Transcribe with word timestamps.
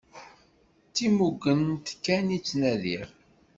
D 0.89 0.91
timugent 0.95 1.87
kan 2.03 2.27
i 2.35 2.37
ttnadiɣ. 2.39 3.07